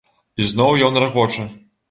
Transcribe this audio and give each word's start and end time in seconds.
І 0.43 0.47
зноў 0.51 0.71
ён 0.87 0.97
рагоча. 1.05 1.47